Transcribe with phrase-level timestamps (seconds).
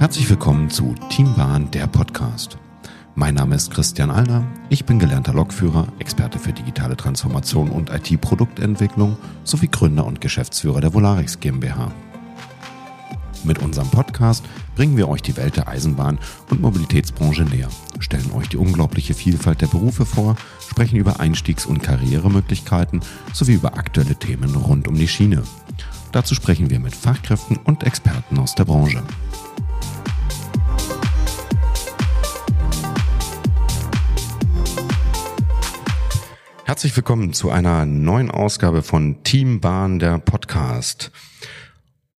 [0.00, 2.56] Herzlich willkommen zu Teambahn, der Podcast.
[3.16, 4.46] Mein Name ist Christian Allner.
[4.70, 10.94] Ich bin gelernter Lokführer, Experte für digitale Transformation und IT-Produktentwicklung sowie Gründer und Geschäftsführer der
[10.94, 11.92] Volarix GmbH.
[13.44, 14.42] Mit unserem Podcast
[14.74, 19.60] bringen wir euch die Welt der Eisenbahn und Mobilitätsbranche näher, stellen euch die unglaubliche Vielfalt
[19.60, 20.34] der Berufe vor,
[20.66, 23.02] sprechen über Einstiegs- und Karrieremöglichkeiten
[23.34, 25.42] sowie über aktuelle Themen rund um die Schiene.
[26.10, 29.02] Dazu sprechen wir mit Fachkräften und Experten aus der Branche.
[36.70, 41.10] Herzlich willkommen zu einer neuen Ausgabe von Team Bahn, der Podcast.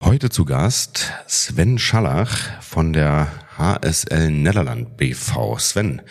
[0.03, 5.57] Heute zu Gast Sven Schallach von der HSL Netherland BV.
[5.61, 6.03] Sven,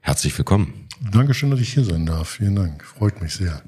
[0.00, 0.86] herzlich willkommen.
[1.10, 2.28] Dankeschön, dass ich hier sein darf.
[2.28, 2.84] Vielen Dank.
[2.84, 3.62] Freut mich sehr.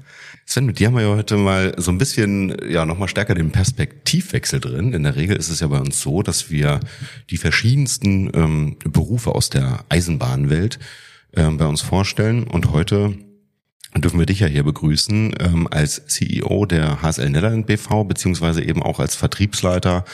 [0.45, 3.49] Sven, mit dir haben wir ja heute mal so ein bisschen, ja, nochmal stärker den
[3.49, 4.93] Perspektivwechsel drin.
[4.93, 6.81] In der Regel ist es ja bei uns so, dass wir
[7.31, 10.77] die verschiedensten ähm, Berufe aus der Eisenbahnwelt
[11.33, 12.43] ähm, bei uns vorstellen.
[12.43, 13.17] Und heute
[13.95, 18.83] dürfen wir dich ja hier begrüßen ähm, als CEO der HSL Netherland BV, beziehungsweise eben
[18.83, 20.05] auch als Vertriebsleiter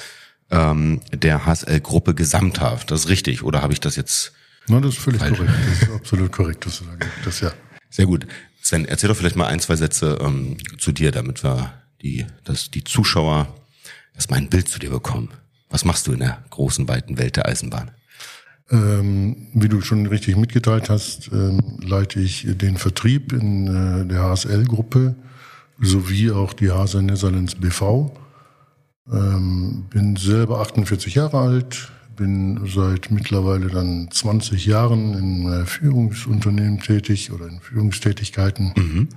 [0.50, 2.92] ähm, der HSL-Gruppe gesamthaft.
[2.92, 4.34] Das ist richtig, oder habe ich das jetzt?
[4.68, 5.38] Nein, das ist völlig falsch?
[5.38, 5.54] korrekt.
[5.68, 7.10] Das ist absolut korrekt, was du sagst.
[7.24, 7.54] Das ja.
[7.90, 8.26] Sehr gut.
[8.62, 12.72] Sven, erzähl doch vielleicht mal ein, zwei Sätze ähm, zu dir, damit wir die, dass
[12.72, 13.54] die Zuschauer
[14.16, 15.30] erstmal ein Bild zu dir bekommen.
[15.70, 17.92] Was machst du in der großen, weiten Welt der Eisenbahn?
[18.72, 24.24] Ähm, wie du schon richtig mitgeteilt hast, ähm, leite ich den Vertrieb in äh, der
[24.24, 25.16] HSL-Gruppe
[25.80, 28.12] sowie auch die HSL Netherlands BV.
[29.12, 36.80] Ähm, bin selber 48 Jahre alt, bin seit mittlerweile dann 20 Jahren in äh, Führungsunternehmen
[36.80, 39.10] tätig oder in Führungstätigkeiten mhm.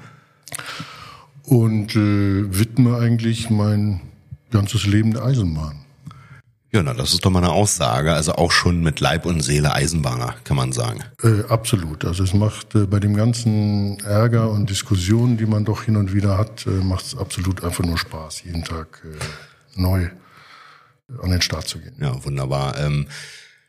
[1.45, 4.01] und äh, widme eigentlich mein
[4.51, 5.88] ganzes Leben der Eisenbahn.
[6.71, 8.13] Ja, na, das ist doch mal eine Aussage.
[8.13, 11.03] Also auch schon mit Leib und Seele Eisenbahner, kann man sagen.
[11.23, 12.05] Äh, absolut.
[12.05, 16.13] Also es macht äh, bei dem ganzen Ärger und Diskussionen, die man doch hin und
[16.13, 20.11] wieder hat, äh, macht es absolut einfach nur Spaß, jeden Tag äh, neu
[21.23, 21.95] an den Start zu gehen.
[22.01, 22.79] Ja, wunderbar.
[22.79, 23.07] Ähm,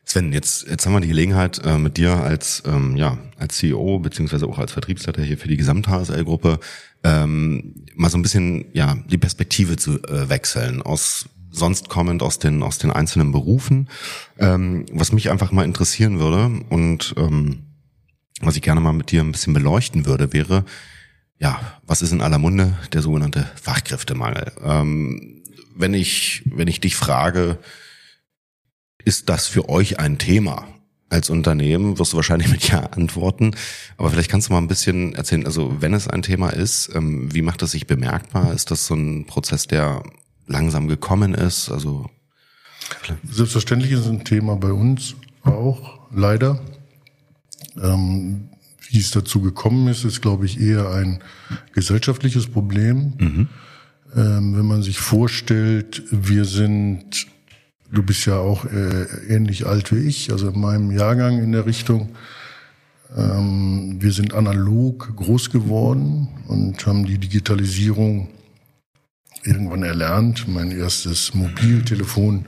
[0.03, 3.99] Sven, jetzt, jetzt haben wir die Gelegenheit, äh, mit dir als, ähm, ja, als CEO
[3.99, 6.59] beziehungsweise auch als Vertriebsleiter hier für die Gesamt-HSL-Gruppe
[7.03, 12.39] ähm, mal so ein bisschen ja die Perspektive zu äh, wechseln aus sonst kommend aus
[12.39, 13.89] den aus den einzelnen Berufen.
[14.37, 17.63] Ähm, was mich einfach mal interessieren würde und ähm,
[18.41, 20.65] was ich gerne mal mit dir ein bisschen beleuchten würde, wäre
[21.39, 24.51] ja, was ist in aller Munde der sogenannte Fachkräftemangel?
[24.63, 25.43] Ähm,
[25.75, 27.57] wenn ich wenn ich dich frage,
[29.05, 30.67] ist das für euch ein Thema?
[31.11, 33.55] Als Unternehmen wirst du wahrscheinlich mit Ja antworten,
[33.97, 37.33] aber vielleicht kannst du mal ein bisschen erzählen, also wenn es ein Thema ist, ähm,
[37.33, 38.53] wie macht es sich bemerkbar?
[38.53, 40.03] Ist das so ein Prozess, der
[40.49, 41.69] langsam gekommen ist?
[41.69, 42.09] Also
[43.31, 46.59] Selbstverständlich ist es ein Thema bei uns auch, leider.
[47.81, 48.49] Ähm,
[48.89, 51.19] wie es dazu gekommen ist, ist, glaube ich, eher ein
[51.73, 53.13] gesellschaftliches Problem.
[53.19, 53.47] Mhm.
[54.15, 57.27] Ähm, wenn man sich vorstellt, wir sind,
[57.91, 61.67] du bist ja auch äh, ähnlich alt wie ich, also in meinem Jahrgang in der
[61.67, 62.09] Richtung,
[63.15, 68.29] ähm, wir sind analog groß geworden und haben die Digitalisierung
[69.43, 70.47] irgendwann erlernt.
[70.47, 72.45] Mein erstes Mobiltelefon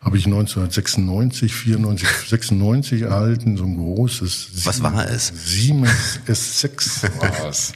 [0.00, 4.50] habe ich 1996, 94, 96 erhalten, so ein großes.
[4.64, 5.32] Was war es?
[5.34, 7.72] Siemens S6 war es.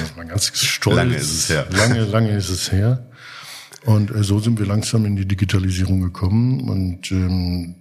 [0.00, 0.96] Das war ganz stolz.
[0.96, 1.66] Lange ist es her.
[1.70, 3.06] Lange, lange ist es her.
[3.84, 7.74] Und äh, so sind wir langsam in die Digitalisierung gekommen und ähm,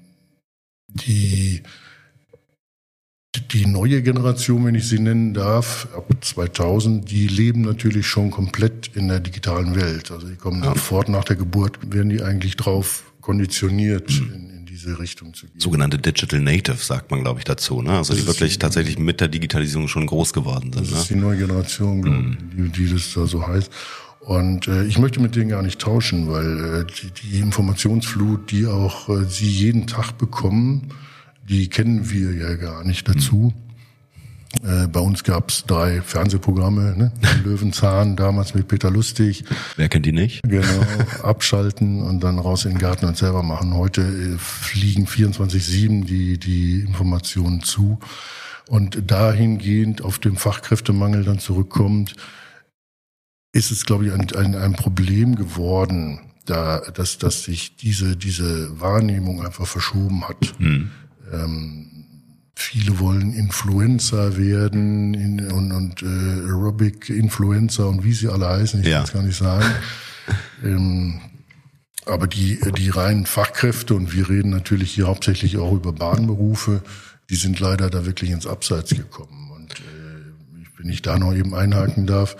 [0.87, 1.63] die
[3.35, 8.91] die neue Generation, wenn ich sie nennen darf, ab 2000, die leben natürlich schon komplett
[8.95, 10.11] in der digitalen Welt.
[10.11, 14.99] Also die kommen sofort nach der Geburt, werden die eigentlich drauf konditioniert, in, in, diese
[14.99, 15.59] Richtung zu gehen.
[15.59, 17.81] Sogenannte Digital Native sagt man, glaube ich, dazu.
[17.81, 17.91] Ne?
[17.91, 20.85] Also das die wirklich die, tatsächlich mit der Digitalisierung schon groß geworden sind.
[20.85, 20.97] Das ne?
[20.97, 22.37] ist die neue Generation, mhm.
[22.55, 23.71] die, die das da so heißt.
[24.19, 28.67] Und äh, ich möchte mit denen gar nicht tauschen, weil äh, die, die Informationsflut, die
[28.67, 30.93] auch äh, sie jeden Tag bekommen,
[31.47, 33.53] die kennen wir ja gar nicht dazu.
[33.53, 33.63] Mhm.
[34.61, 37.11] Äh, bei uns gab's drei Fernsehprogramme, ne?
[37.43, 39.43] Löwenzahn, damals mit Peter Lustig.
[39.77, 40.41] Wer kennt die nicht?
[40.43, 40.85] Genau,
[41.23, 43.73] abschalten und dann raus in den Garten und selber machen.
[43.73, 47.99] Heute äh, fliegen 24-7 die, die Informationen zu.
[48.67, 52.15] Und dahingehend auf dem Fachkräftemangel dann zurückkommt,
[53.53, 58.79] ist es, glaube ich, ein, ein, ein Problem geworden, da, dass, dass sich diese, diese
[58.79, 60.59] Wahrnehmung einfach verschoben hat.
[60.59, 60.91] Mhm.
[61.31, 62.05] Ähm,
[62.55, 68.81] viele wollen Influencer werden in, und, und äh, Aerobic Influencer und wie sie alle heißen,
[68.81, 68.97] ich ja.
[68.97, 69.65] kann es gar nicht sagen.
[70.63, 71.21] ähm,
[72.05, 76.81] aber die, die reinen Fachkräfte, und wir reden natürlich hier hauptsächlich auch über Bahnberufe,
[77.29, 79.51] die sind leider da wirklich ins Abseits gekommen.
[79.55, 82.35] Und äh, wenn ich da noch eben einhaken darf,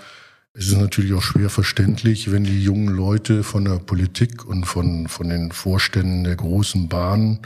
[0.52, 5.08] es ist natürlich auch schwer verständlich, wenn die jungen Leute von der Politik und von,
[5.08, 7.40] von den Vorständen der großen Bahnen,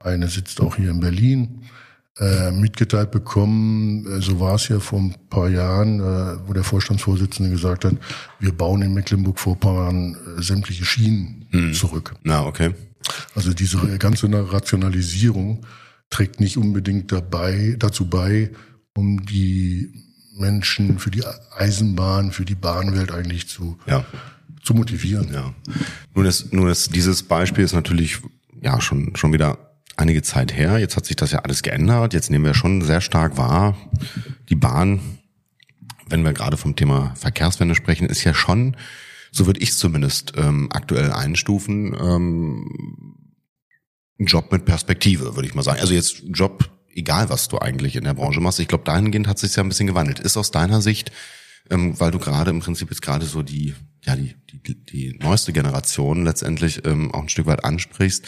[0.00, 1.62] eine sitzt auch hier in Berlin,
[2.18, 6.64] äh, mitgeteilt bekommen, äh, so war es ja vor ein paar Jahren, äh, wo der
[6.64, 7.94] Vorstandsvorsitzende gesagt hat,
[8.40, 11.72] wir bauen in Mecklenburg-Vorpommern äh, sämtliche Schienen hm.
[11.72, 12.14] zurück.
[12.22, 12.74] Na, okay.
[13.34, 15.64] Also diese ganze Rationalisierung
[16.10, 18.50] trägt nicht unbedingt dabei, dazu bei,
[18.94, 19.90] um die
[20.36, 21.22] Menschen für die
[21.56, 24.04] Eisenbahn, für die Bahnwelt eigentlich zu, ja.
[24.62, 25.32] zu motivieren.
[25.32, 25.54] Ja.
[26.14, 28.18] Nun ist, nun ist dieses Beispiel ist natürlich
[28.60, 29.69] ja schon schon wieder
[30.00, 30.78] einige Zeit her.
[30.78, 32.14] Jetzt hat sich das ja alles geändert.
[32.14, 33.76] Jetzt nehmen wir schon sehr stark wahr,
[34.48, 35.00] die Bahn,
[36.08, 38.76] wenn wir gerade vom Thema Verkehrswende sprechen, ist ja schon,
[39.30, 43.16] so würde ich es zumindest ähm, aktuell einstufen, ähm,
[44.18, 45.80] ein Job mit Perspektive, würde ich mal sagen.
[45.80, 48.60] Also jetzt Job, egal was du eigentlich in der Branche machst.
[48.60, 50.18] Ich glaube, dahingehend hat sich ja ein bisschen gewandelt.
[50.18, 51.12] Ist aus deiner Sicht,
[51.70, 53.74] ähm, weil du gerade im Prinzip jetzt gerade so die,
[54.04, 58.26] ja, die, die, die neueste Generation letztendlich ähm, auch ein Stück weit ansprichst,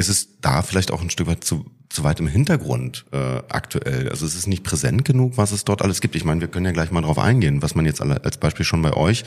[0.00, 4.08] ist es da vielleicht auch ein Stück weit zu, zu weit im Hintergrund äh, aktuell?
[4.08, 6.16] Also es ist nicht präsent genug, was es dort alles gibt.
[6.16, 8.64] Ich meine, wir können ja gleich mal drauf eingehen, was man jetzt alle, als Beispiel
[8.64, 9.24] schon bei euch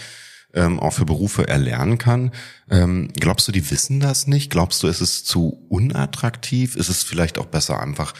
[0.53, 2.31] ähm, auch für Berufe erlernen kann.
[2.69, 4.51] Ähm, glaubst du, die wissen das nicht?
[4.51, 6.75] Glaubst du, ist es zu unattraktiv?
[6.75, 8.13] Ist es vielleicht auch besser, einfach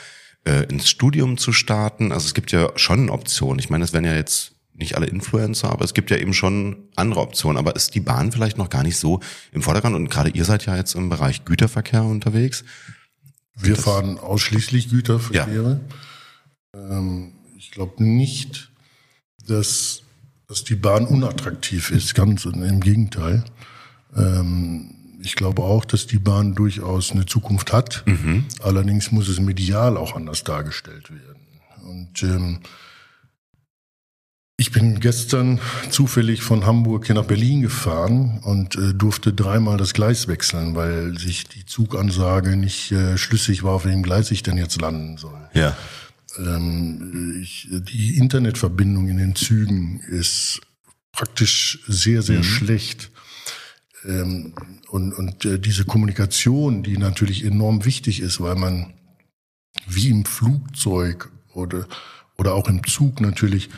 [0.45, 2.11] äh, ins Studium zu starten?
[2.11, 3.59] Also es gibt ja schon Optionen.
[3.59, 6.87] Ich meine, es werden ja jetzt nicht alle Influencer, aber es gibt ja eben schon
[6.95, 7.57] andere Optionen.
[7.57, 9.19] Aber ist die Bahn vielleicht noch gar nicht so
[9.51, 9.95] im Vordergrund?
[9.95, 12.63] Und gerade ihr seid ja jetzt im Bereich Güterverkehr unterwegs.
[13.55, 15.81] Wir das fahren ausschließlich Güterverkehre.
[16.75, 16.97] Ja.
[16.97, 18.71] Ähm, ich glaube nicht,
[19.45, 20.01] dass,
[20.47, 23.43] dass die Bahn unattraktiv ist, ganz im Gegenteil.
[24.15, 28.03] Ähm, ich glaube auch, dass die Bahn durchaus eine Zukunft hat.
[28.05, 28.45] Mhm.
[28.61, 31.41] Allerdings muss es medial auch anders dargestellt werden.
[31.83, 32.59] Und ähm,
[34.63, 39.93] ich bin gestern zufällig von Hamburg hier nach Berlin gefahren und äh, durfte dreimal das
[39.93, 44.57] Gleis wechseln, weil sich die Zugansage nicht äh, schlüssig war, auf welchem Gleis ich denn
[44.57, 45.49] jetzt landen soll.
[45.53, 45.75] Ja.
[46.37, 50.61] Ähm, ich, die Internetverbindung in den Zügen ist
[51.11, 52.43] praktisch sehr, sehr mhm.
[52.43, 53.11] schlecht.
[54.05, 54.53] Ähm,
[54.87, 58.93] und und äh, diese Kommunikation, die natürlich enorm wichtig ist, weil man
[59.87, 61.85] wie im Flugzeug oder,
[62.37, 63.69] oder auch im Zug natürlich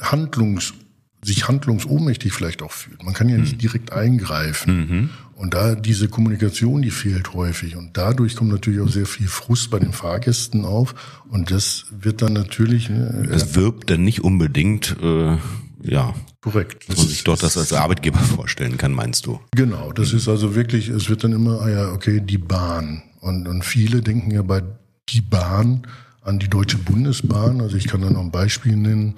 [0.00, 0.74] Handlungs,
[1.22, 3.02] sich handlungsohnmächtig vielleicht auch fühlt.
[3.02, 3.58] Man kann ja nicht mhm.
[3.58, 4.76] direkt eingreifen.
[4.76, 5.10] Mhm.
[5.34, 7.76] Und da diese Kommunikation, die fehlt häufig.
[7.76, 10.94] Und dadurch kommt natürlich auch sehr viel Frust bei den Fahrgästen auf.
[11.28, 12.88] Und das wird dann natürlich.
[12.88, 15.36] Ne, es wirbt dann nicht unbedingt, äh,
[15.82, 16.14] ja.
[16.40, 16.88] Korrekt.
[16.88, 19.40] Dass man sich dort das als Arbeitgeber vorstellen kann, meinst du?
[19.54, 23.02] Genau, das ist also wirklich, es wird dann immer, ah ja, okay, die Bahn.
[23.20, 24.62] Und, und viele denken ja bei
[25.08, 25.86] die Bahn
[26.22, 27.60] an die Deutsche Bundesbahn.
[27.60, 29.14] Also ich kann da noch ein Beispiel nennen.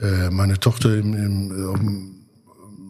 [0.00, 2.26] Äh, meine Tochter im, im,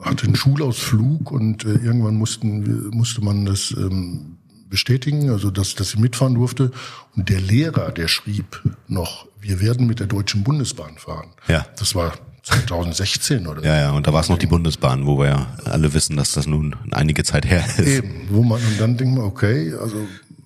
[0.00, 5.90] hatte einen Schulausflug und äh, irgendwann mussten, musste man das ähm, bestätigen, also dass, dass
[5.90, 6.70] sie mitfahren durfte.
[7.16, 11.28] Und der Lehrer, der schrieb noch, wir werden mit der Deutschen Bundesbahn fahren.
[11.48, 11.66] Ja.
[11.78, 12.12] Das war
[12.42, 15.94] 2016 oder Ja, ja, und da war es noch die Bundesbahn, wo wir ja alle
[15.94, 17.86] wissen, dass das nun einige Zeit her ist.
[17.86, 19.96] Eben, wo man, und dann denkt man, okay, also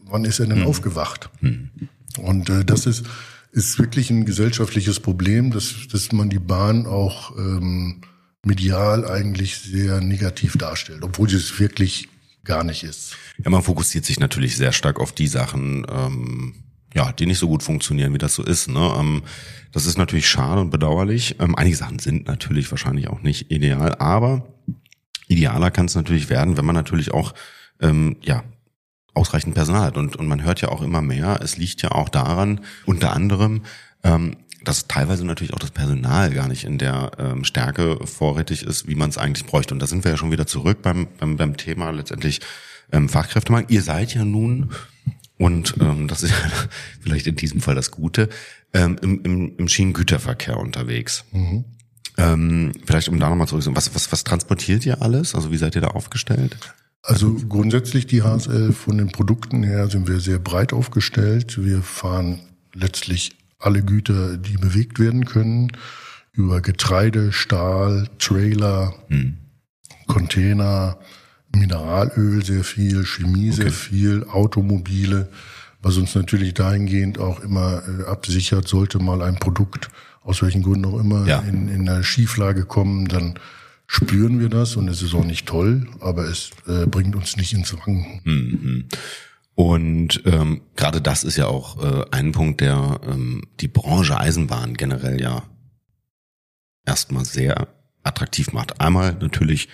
[0.04, 0.66] wann ist er denn hm.
[0.66, 1.30] aufgewacht?
[1.40, 1.70] Hm.
[2.18, 3.04] Und äh, das ist,
[3.52, 8.02] ist wirklich ein gesellschaftliches Problem, dass, dass man die Bahn auch ähm,
[8.44, 12.08] medial eigentlich sehr negativ darstellt, obwohl sie es wirklich
[12.44, 13.16] gar nicht ist.
[13.42, 16.54] Ja, man fokussiert sich natürlich sehr stark auf die Sachen, ähm,
[16.94, 18.68] ja, die nicht so gut funktionieren, wie das so ist.
[18.68, 18.94] Ne?
[18.98, 19.22] Ähm,
[19.72, 21.36] das ist natürlich schade und bedauerlich.
[21.38, 24.54] Ähm, einige Sachen sind natürlich wahrscheinlich auch nicht ideal, aber
[25.28, 27.34] idealer kann es natürlich werden, wenn man natürlich auch
[27.80, 28.42] ähm, ja
[29.18, 29.96] ausreichend Personal hat.
[29.96, 33.62] Und, und man hört ja auch immer mehr, es liegt ja auch daran, unter anderem,
[34.04, 38.88] ähm, dass teilweise natürlich auch das Personal gar nicht in der ähm, Stärke vorrätig ist,
[38.88, 39.74] wie man es eigentlich bräuchte.
[39.74, 42.40] Und da sind wir ja schon wieder zurück beim, beim, beim Thema letztendlich
[42.92, 43.70] ähm, Fachkräftemangel.
[43.70, 44.70] Ihr seid ja nun,
[45.38, 46.50] und ähm, das ist ja
[47.00, 48.28] vielleicht in diesem Fall das Gute,
[48.74, 51.24] ähm, im, im, im Schienengüterverkehr unterwegs.
[51.32, 51.64] Mhm.
[52.18, 55.34] Ähm, vielleicht um da nochmal zurück, was, was, was transportiert ihr alles?
[55.34, 56.56] Also wie seid ihr da aufgestellt?
[57.02, 61.62] Also grundsätzlich die HSL von den Produkten her sind wir sehr breit aufgestellt.
[61.62, 62.40] Wir fahren
[62.74, 65.72] letztlich alle Güter, die bewegt werden können,
[66.32, 69.38] über Getreide, Stahl, Trailer, hm.
[70.06, 70.98] Container,
[71.54, 73.62] Mineralöl sehr viel, Chemie okay.
[73.62, 75.28] sehr viel, Automobile,
[75.82, 79.88] was uns natürlich dahingehend auch immer äh, absichert, sollte mal ein Produkt
[80.22, 81.40] aus welchen Gründen auch immer ja.
[81.40, 83.38] in, in eine Schieflage kommen, dann
[83.88, 87.54] spüren wir das und es ist auch nicht toll, aber es äh, bringt uns nicht
[87.54, 88.20] ins Wanken.
[88.22, 88.88] Mhm.
[89.54, 94.74] Und ähm, gerade das ist ja auch äh, ein Punkt, der ähm, die Branche Eisenbahn
[94.74, 95.42] generell ja
[96.86, 97.66] erstmal sehr
[98.04, 98.80] attraktiv macht.
[98.80, 99.68] Einmal natürlich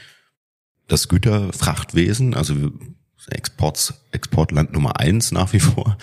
[0.86, 2.54] das Güterfrachtwesen, also
[3.28, 5.98] Exports, Exportland Nummer eins nach wie vor.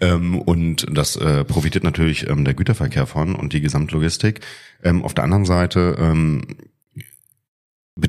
[0.00, 4.40] Ähm, und das äh, profitiert natürlich ähm, der Güterverkehr von und die Gesamtlogistik.
[4.82, 6.42] Ähm, auf der anderen Seite ähm,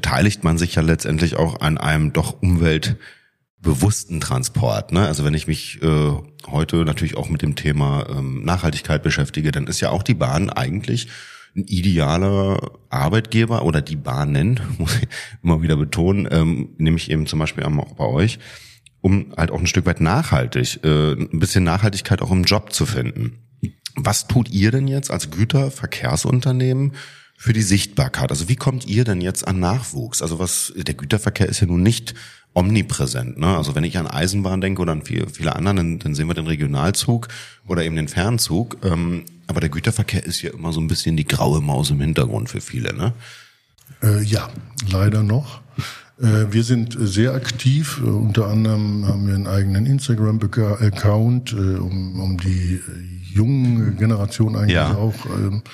[0.08, 4.94] beteiligt man sich ja letztendlich auch an einem doch umweltbewussten Transport.
[4.94, 5.06] Ne?
[5.06, 6.12] Also wenn ich mich äh,
[6.48, 10.50] heute natürlich auch mit dem Thema ähm, Nachhaltigkeit beschäftige, dann ist ja auch die Bahn
[10.50, 11.10] eigentlich
[11.58, 15.10] ein idealer Arbeitgeber oder die Bahnen, muss ich
[15.44, 18.40] immer wieder betonen, ähm, nämlich eben zum Beispiel auch bei euch,
[19.02, 22.86] um halt auch ein Stück weit nachhaltig, äh, ein bisschen Nachhaltigkeit auch im Job zu
[22.86, 23.40] finden.
[23.96, 26.94] Was tut ihr denn jetzt als Güterverkehrsunternehmen
[27.40, 28.32] für die Sichtbarkeit?
[28.32, 30.22] Also wie kommt ihr denn jetzt an Nachwuchs?
[30.24, 32.16] Also was, der Güterverkehr ist ja nun nicht
[32.54, 33.38] omnipräsent.
[33.38, 33.56] Ne?
[33.56, 36.34] Also wenn ich an Eisenbahn denke oder an viele, viele anderen, dann, dann sehen wir
[36.34, 37.28] den Regionalzug
[37.68, 38.78] oder eben den Fernzug.
[38.84, 42.50] Ähm, aber der Güterverkehr ist ja immer so ein bisschen die graue Maus im Hintergrund
[42.50, 43.14] für viele, ne?
[44.02, 44.50] Äh, ja,
[44.92, 45.62] leider noch.
[46.20, 48.02] Äh, wir sind sehr aktiv.
[48.04, 52.82] Äh, unter anderem haben wir einen eigenen Instagram-Account, äh, um, um die
[53.32, 54.96] junge Generation eigentlich ja.
[54.96, 55.70] auch ähm, äh,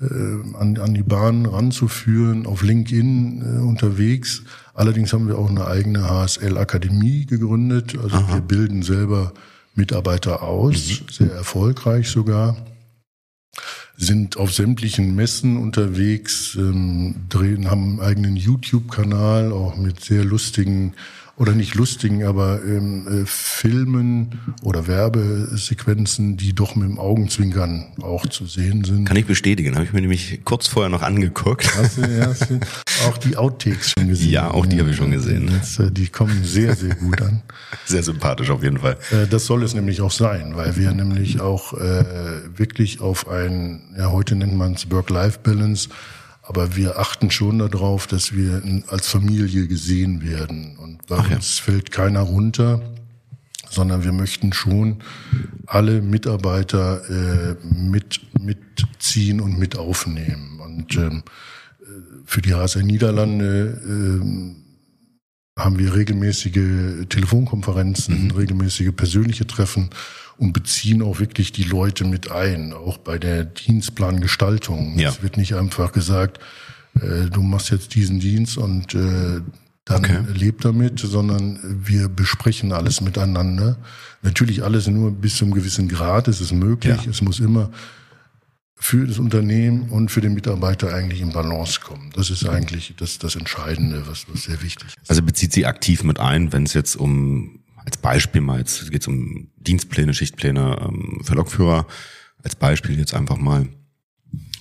[0.00, 4.42] an, an die Bahn ranzuführen, auf LinkedIn äh, unterwegs.
[4.74, 7.96] Allerdings haben wir auch eine eigene HSL-Akademie gegründet.
[8.02, 8.34] Also Aha.
[8.34, 9.32] wir bilden selber
[9.74, 11.12] Mitarbeiter aus, mhm.
[11.12, 12.56] sehr erfolgreich sogar
[13.96, 20.92] sind auf sämtlichen Messen unterwegs, ähm, drehen, haben einen eigenen YouTube-Kanal, auch mit sehr lustigen
[21.36, 28.26] oder nicht lustigen, aber ähm, äh, Filmen oder Werbesequenzen, die doch mit dem Augenzwinkern auch
[28.26, 29.04] zu sehen sind.
[29.04, 31.76] Kann ich bestätigen, habe ich mir nämlich kurz vorher noch angeguckt.
[31.76, 32.58] Hast du, hast du
[33.06, 34.30] auch die Outtakes schon gesehen?
[34.30, 35.50] Ja, auch die habe ich schon gesehen.
[35.52, 37.42] Jetzt, äh, die kommen sehr, sehr gut an.
[37.84, 38.96] Sehr sympathisch auf jeden Fall.
[39.10, 42.04] Äh, das soll es nämlich auch sein, weil wir nämlich auch äh,
[42.56, 45.90] wirklich auf ein, ja heute nennt man es Work-Life-Balance,
[46.46, 50.76] aber wir achten schon darauf, dass wir als Familie gesehen werden.
[50.76, 51.64] Und bei Ach uns ja.
[51.64, 52.80] fällt keiner runter,
[53.68, 55.02] sondern wir möchten schon
[55.66, 60.60] alle Mitarbeiter äh, mit mitziehen und mit aufnehmen.
[60.60, 61.22] Und ähm,
[62.24, 68.30] für die HSR Niederlande äh, haben wir regelmäßige Telefonkonferenzen, mhm.
[68.32, 69.90] regelmäßige persönliche Treffen
[70.38, 74.98] und beziehen auch wirklich die Leute mit ein, auch bei der Dienstplangestaltung.
[74.98, 75.08] Ja.
[75.08, 76.40] Es wird nicht einfach gesagt,
[77.00, 79.40] äh, du machst jetzt diesen Dienst und äh,
[79.84, 80.18] dann okay.
[80.34, 83.78] lebt damit, sondern wir besprechen alles miteinander.
[84.22, 87.04] Natürlich alles nur bis zu einem gewissen Grad, es ist möglich.
[87.04, 87.10] Ja.
[87.10, 87.70] Es muss immer
[88.74, 92.10] für das Unternehmen und für den Mitarbeiter eigentlich in Balance kommen.
[92.14, 95.08] Das ist eigentlich das, das Entscheidende, was, was sehr wichtig ist.
[95.08, 99.02] Also bezieht sie aktiv mit ein, wenn es jetzt um als Beispiel mal, jetzt geht
[99.02, 101.86] es um Dienstpläne, Schichtpläne ähm, für Lokführer,
[102.42, 103.66] als Beispiel jetzt einfach mal,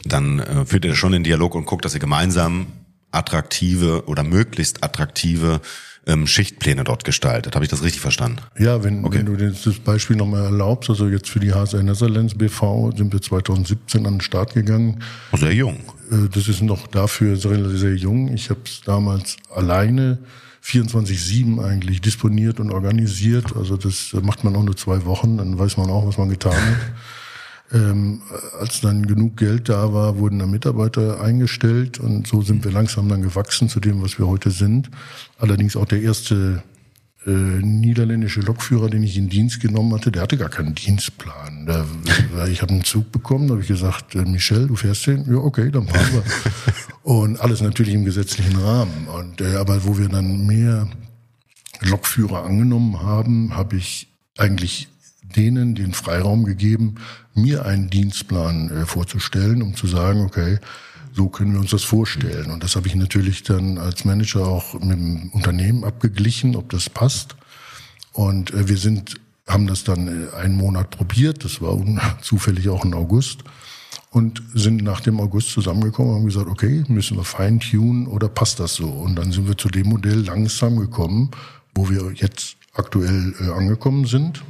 [0.05, 2.67] dann äh, führt ihr schon den Dialog und guckt, dass ihr gemeinsam
[3.11, 5.61] attraktive oder möglichst attraktive
[6.05, 7.55] ähm, Schichtpläne dort gestaltet.
[7.55, 8.39] Habe ich das richtig verstanden?
[8.59, 9.19] Ja, wenn, okay.
[9.19, 13.21] wenn du das Beispiel nochmal erlaubst, also jetzt für die HSR Netherlands BV sind wir
[13.21, 15.01] 2017 an den Start gegangen.
[15.31, 15.79] Oh, sehr jung.
[16.11, 18.31] Äh, das ist noch dafür sehr, sehr jung.
[18.33, 20.19] Ich habe es damals alleine
[20.65, 23.55] 24-7 eigentlich disponiert und organisiert.
[23.55, 26.53] Also das macht man auch nur zwei Wochen, dann weiß man auch, was man getan
[26.53, 26.79] hat.
[27.73, 28.21] Ähm,
[28.59, 33.09] als dann genug Geld da war, wurden dann Mitarbeiter eingestellt und so sind wir langsam
[33.09, 34.91] dann gewachsen zu dem, was wir heute sind.
[35.39, 36.61] Allerdings auch der erste
[37.25, 41.65] äh, niederländische Lokführer, den ich in Dienst genommen hatte, der hatte gar keinen Dienstplan.
[41.65, 41.85] Der,
[42.51, 45.25] ich habe einen Zug bekommen, da habe ich gesagt, äh, Michel, du fährst den?
[45.27, 46.23] Ja, okay, dann fahren wir.
[47.05, 49.07] Und alles natürlich im gesetzlichen Rahmen.
[49.07, 50.87] Und äh, aber wo wir dann mehr
[51.81, 54.07] Lokführer angenommen haben, habe ich
[54.39, 54.87] eigentlich
[55.21, 56.95] denen den Freiraum gegeben,
[57.35, 60.57] mir einen Dienstplan äh, vorzustellen, um zu sagen, okay,
[61.13, 62.49] so können wir uns das vorstellen.
[62.49, 66.89] Und das habe ich natürlich dann als Manager auch mit dem Unternehmen abgeglichen, ob das
[66.89, 67.35] passt.
[68.13, 71.45] Und äh, wir sind, haben das dann äh, einen Monat probiert.
[71.45, 71.79] Das war
[72.23, 73.43] zufällig auch im August
[74.15, 78.61] und sind nach dem August zusammengekommen und haben gesagt, okay, müssen wir feintunen oder passt
[78.61, 78.87] das so?
[78.87, 81.31] Und dann sind wir zu dem Modell langsam gekommen,
[81.75, 84.41] wo wir jetzt aktuell äh, angekommen sind.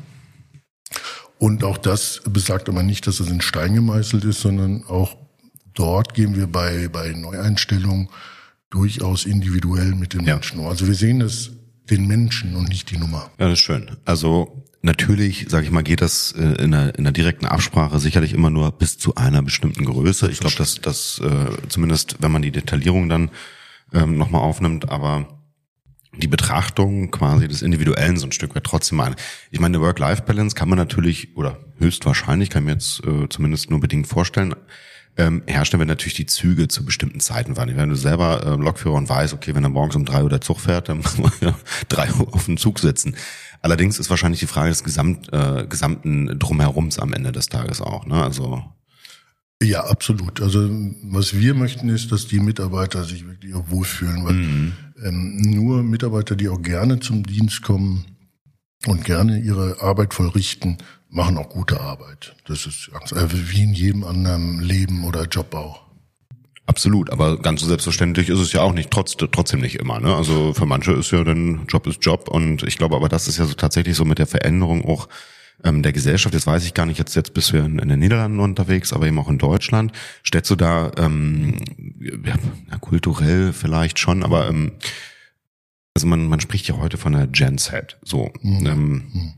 [1.39, 5.17] Und auch das besagt aber nicht, dass es in Stein gemeißelt ist, sondern auch
[5.73, 8.09] dort gehen wir bei, bei Neueinstellungen
[8.69, 10.35] durchaus individuell mit den ja.
[10.35, 10.59] Menschen.
[10.59, 11.53] Also wir sehen es
[11.89, 13.31] den Menschen und nicht die Nummer.
[13.39, 13.97] Ja, das ist schön.
[14.05, 18.33] Also Natürlich, sage ich mal, geht das äh, in einer, in einer direkten Absprache sicherlich
[18.33, 20.29] immer nur bis zu einer bestimmten Größe.
[20.29, 23.31] Ich glaube, dass das äh, zumindest, wenn man die Detaillierung dann
[23.93, 25.39] ähm, nochmal aufnimmt, aber
[26.15, 29.15] die Betrachtung quasi des Individuellen so ein Stück weit trotzdem an.
[29.49, 33.79] Ich meine, Work-Life-Balance kann man natürlich oder höchstwahrscheinlich, kann ich mir jetzt äh, zumindest nur
[33.79, 34.53] bedingt vorstellen,
[35.17, 37.75] ähm, herstellen, wenn natürlich die Züge zu bestimmten Zeiten waren.
[37.75, 40.41] Wenn du selber äh, Lokführer und weißt, okay, wenn er morgens um drei Uhr der
[40.41, 41.55] Zug fährt, dann muss man ja
[41.89, 43.15] drei Uhr auf dem Zug sitzen.
[43.65, 48.05] Allerdings ist wahrscheinlich die Frage des Gesamt, äh, gesamten Drumherums am Ende des Tages auch.
[48.05, 48.23] Ne?
[48.23, 48.63] Also
[49.63, 50.39] ja, absolut.
[50.39, 50.69] Also
[51.01, 54.73] was wir möchten ist, dass die Mitarbeiter sich wirklich auch wohlfühlen, weil mhm.
[55.03, 58.05] ähm, nur Mitarbeiter, die auch gerne zum Dienst kommen
[58.85, 60.77] und gerne ihre Arbeit vollrichten,
[61.09, 62.35] machen auch gute Arbeit.
[62.45, 65.84] Das ist äh, wie in jedem anderen Leben oder Job auch.
[66.67, 69.99] Absolut, aber ganz so selbstverständlich ist es ja auch nicht, trotz, trotzdem nicht immer.
[69.99, 70.15] Ne?
[70.15, 73.37] Also für manche ist ja dann Job ist Job und ich glaube aber, das ist
[73.37, 75.07] ja so tatsächlich so mit der Veränderung auch
[75.63, 76.33] ähm, der Gesellschaft.
[76.33, 78.93] Jetzt weiß ich gar nicht, jetzt, jetzt bist du ja in, in den Niederlanden unterwegs,
[78.93, 79.91] aber eben auch in Deutschland.
[80.25, 81.55] Stellst du da ähm,
[81.99, 84.71] ja, kulturell vielleicht schon, aber ähm,
[85.93, 87.97] also man, man spricht ja heute von der Gen Z.
[88.03, 88.31] So.
[88.41, 88.65] Mhm.
[88.65, 89.33] Ähm, mhm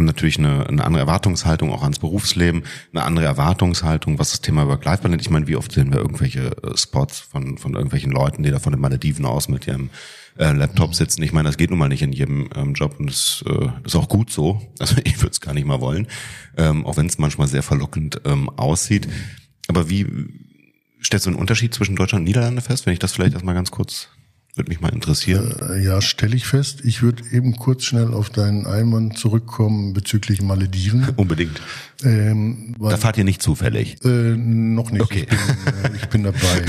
[0.00, 4.66] haben natürlich eine, eine andere Erwartungshaltung auch ans Berufsleben, eine andere Erwartungshaltung, was das Thema
[4.66, 5.22] Work-Life-Balance.
[5.22, 8.58] Ich meine, wie oft sehen wir irgendwelche äh, Spots von, von irgendwelchen Leuten, die da
[8.58, 9.90] von den Malediven aus mit ihrem
[10.38, 11.22] äh, Laptop sitzen.
[11.22, 13.94] Ich meine, das geht nun mal nicht in jedem ähm, Job und das äh, ist
[13.94, 14.60] auch gut so.
[14.78, 16.08] Also ich würde es gar nicht mal wollen,
[16.56, 19.06] ähm, auch wenn es manchmal sehr verlockend ähm, aussieht.
[19.68, 20.06] Aber wie
[21.04, 23.70] stellst du einen Unterschied zwischen Deutschland und Niederlande fest, wenn ich das vielleicht erstmal ganz
[23.70, 24.08] kurz
[24.54, 25.54] würde mich mal interessieren.
[25.70, 26.80] Äh, ja, stelle ich fest.
[26.84, 31.08] Ich würde eben kurz schnell auf deinen Einwand zurückkommen bezüglich Malediven.
[31.16, 31.60] Unbedingt.
[32.02, 34.04] Ähm, da fahrt ihr nicht zufällig?
[34.04, 35.02] Äh, noch nicht.
[35.02, 35.26] Okay.
[35.30, 36.64] Ich bin, äh, ich bin dabei.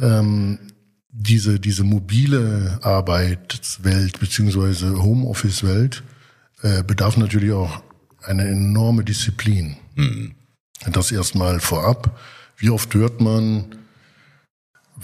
[0.02, 0.58] ähm,
[1.10, 6.02] diese, diese mobile Arbeitswelt beziehungsweise Homeoffice-Welt
[6.62, 7.82] äh, bedarf natürlich auch
[8.22, 9.76] eine enorme Disziplin.
[9.94, 10.34] Mhm.
[10.92, 12.18] Das erstmal vorab.
[12.56, 13.76] Wie oft hört man,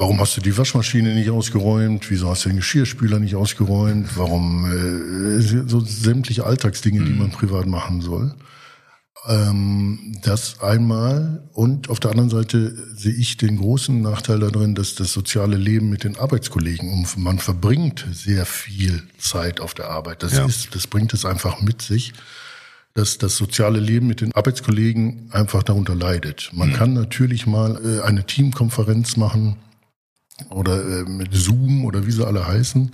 [0.01, 2.11] Warum hast du die Waschmaschine nicht ausgeräumt?
[2.11, 4.17] Wieso hast du den Geschirrspüler nicht ausgeräumt?
[4.17, 7.19] Warum äh, so sämtliche Alltagsdinge, die mhm.
[7.19, 8.35] man privat machen soll?
[9.29, 14.95] Ähm, das einmal und auf der anderen Seite sehe ich den großen Nachteil darin, dass
[14.95, 20.23] das soziale Leben mit den Arbeitskollegen um man verbringt sehr viel Zeit auf der Arbeit.
[20.23, 20.47] Das ja.
[20.47, 22.15] ist, das bringt es einfach mit sich
[22.95, 26.51] dass das soziale Leben mit den Arbeitskollegen einfach darunter leidet.
[26.53, 26.73] Man mhm.
[26.73, 29.57] kann natürlich mal äh, eine Teamkonferenz machen,
[30.51, 32.91] oder äh, mit Zoom oder wie sie alle heißen.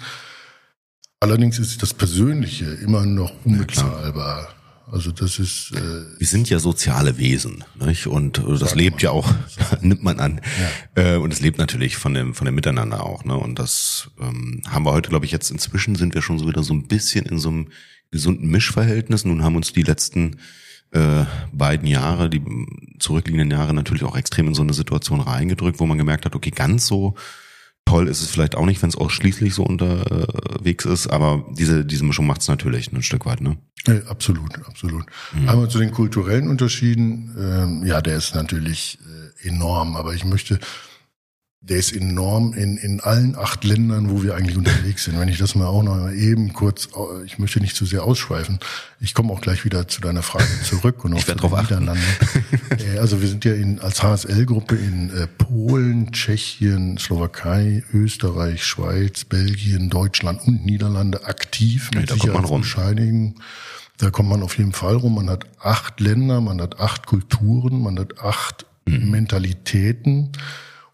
[1.20, 4.48] Allerdings ist das Persönliche immer noch unbezahlbar.
[4.90, 5.72] Also das ist.
[5.72, 8.06] Äh, Wir sind ja soziale Wesen, nicht?
[8.06, 9.32] Und das lebt ja auch,
[9.80, 10.40] nimmt man an.
[10.94, 11.14] Ja.
[11.14, 13.24] Äh, und es lebt natürlich von dem von dem Miteinander auch.
[13.24, 13.36] Ne?
[13.36, 16.62] Und das ähm, haben wir heute, glaube ich, jetzt inzwischen sind wir schon so wieder
[16.62, 17.68] so ein bisschen in so einem
[18.12, 19.24] gesunden Mischverhältnis.
[19.24, 20.36] Nun haben uns die letzten
[20.92, 22.42] äh, beiden Jahre, die
[22.98, 26.50] zurückliegenden Jahre natürlich auch extrem in so eine Situation reingedrückt, wo man gemerkt hat, okay,
[26.50, 27.14] ganz so
[27.86, 32.04] toll ist es vielleicht auch nicht, wenn es ausschließlich so unterwegs ist, aber diese, diese
[32.04, 33.56] Mischung macht es natürlich ein Stück weit, ne?
[33.86, 35.06] Ja, absolut, absolut.
[35.32, 35.48] Mhm.
[35.48, 38.98] Einmal zu den kulturellen Unterschieden, ähm, ja, der ist natürlich
[39.44, 40.58] äh, enorm, aber ich möchte
[41.60, 45.18] der ist enorm in, in allen acht Ländern, wo wir eigentlich unterwegs sind.
[45.18, 46.88] Wenn ich das mal auch noch eben kurz,
[47.24, 48.60] ich möchte nicht zu sehr ausschweifen.
[49.00, 52.04] Ich komme auch gleich wieder zu deiner Frage zurück und auch zu den Niederlanden.
[52.78, 59.24] Äh, also wir sind ja in, als HSL-Gruppe in äh, Polen, Tschechien, Slowakei, Österreich, Schweiz,
[59.24, 63.36] Belgien, Deutschland und Niederlande aktiv mit ja, Sicherheitsbescheinigen.
[63.98, 65.14] Da kommt man auf jeden Fall rum.
[65.14, 69.10] Man hat acht Länder, man hat acht Kulturen, man hat acht mhm.
[69.10, 70.32] Mentalitäten.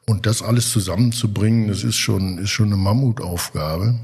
[0.06, 3.98] Und das alles zusammenzubringen, das ist schon, ist schon eine Mammutaufgabe.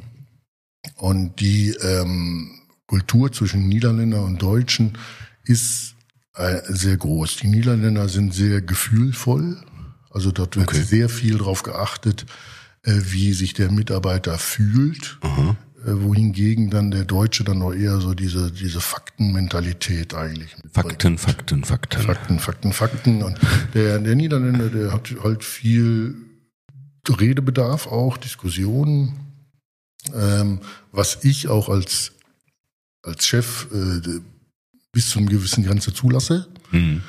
[0.96, 2.50] Und die ähm,
[2.86, 4.96] Kultur zwischen Niederländer und Deutschen
[5.44, 5.94] ist
[6.34, 7.36] äh, sehr groß.
[7.36, 9.62] Die Niederländer sind sehr gefühlvoll.
[10.10, 10.82] Also dort wird okay.
[10.82, 12.26] sehr viel darauf geachtet,
[12.82, 15.18] äh, wie sich der Mitarbeiter fühlt.
[15.20, 15.56] Aha.
[15.86, 20.56] Äh, wohingegen dann der Deutsche dann noch eher so diese, diese Faktenmentalität eigentlich.
[20.72, 22.02] Fakten, Fakten, Fakten.
[22.02, 23.22] Fakten, Fakten, Fakten.
[23.22, 23.38] Und
[23.74, 26.16] der, der Niederländer, der hat halt viel
[27.08, 29.20] Redebedarf auch, Diskussionen,
[30.14, 30.60] ähm,
[30.90, 32.12] was ich auch als,
[33.02, 34.20] als Chef äh,
[34.90, 36.48] bis zum gewissen Grenze zulasse.
[36.72, 37.02] Mhm.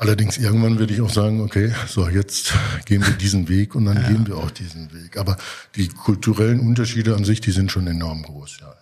[0.00, 3.96] Allerdings irgendwann würde ich auch sagen, okay, so jetzt gehen wir diesen Weg und dann
[3.96, 4.08] ja.
[4.08, 5.16] gehen wir auch diesen Weg.
[5.16, 5.36] Aber
[5.74, 8.74] die kulturellen Unterschiede an sich, die sind schon enorm groß, ja.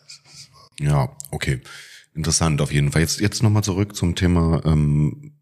[0.79, 1.61] Ja, okay.
[2.14, 3.00] Interessant auf jeden Fall.
[3.00, 5.33] Jetzt, jetzt nochmal zurück zum Thema, ähm,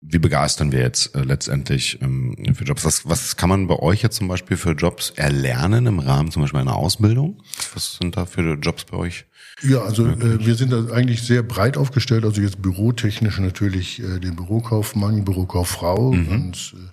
[0.00, 2.84] wie begeistern wir jetzt äh, letztendlich ähm, für Jobs?
[2.84, 6.42] Was, was kann man bei euch jetzt zum Beispiel für Jobs erlernen im Rahmen zum
[6.42, 7.42] Beispiel einer Ausbildung?
[7.74, 9.26] Was sind da für Jobs bei euch?
[9.62, 12.24] Ja, also äh, wir sind da eigentlich sehr breit aufgestellt.
[12.24, 16.52] Also jetzt bürotechnisch natürlich äh, den Bürokaufmann, Bürokauffrau, mhm.
[16.52, 16.88] äh, äh,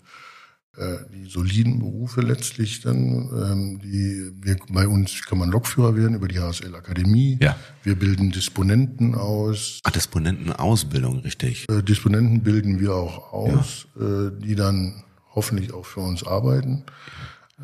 [1.14, 6.28] die soliden Berufe letztlich dann, ähm, die wir, bei uns kann man Lokführer werden über
[6.28, 7.38] die HSL Akademie.
[7.42, 7.56] Ja.
[7.84, 9.80] Wir bilden Disponenten aus.
[9.84, 11.68] Ach, Disponentenausbildung, richtig.
[11.70, 15.04] Äh, Disponenten bilden wir auch aus, äh, die dann
[15.36, 16.84] hoffentlich auch für uns arbeiten.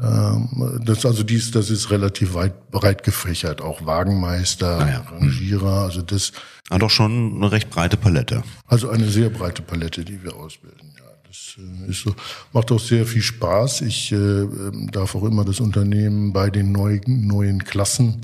[0.01, 4.99] Ähm, das also dies, das ist relativ weit breit gefächert, auch Wagenmeister, Ah ja.
[5.01, 6.31] Rangierer, also das,
[6.69, 8.43] Ah, doch schon eine recht breite Palette.
[8.67, 10.93] also eine sehr breite Palette, die wir ausbilden.
[11.29, 12.15] Ja, das äh, ist so,
[12.53, 13.81] macht auch sehr viel Spaß.
[13.81, 18.21] Ich äh, ähm, darf auch immer das Unternehmen bei den neuen neuen Klassen